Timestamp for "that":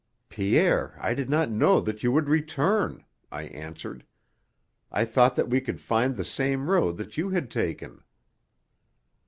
1.79-2.01, 5.35-5.49, 6.97-7.19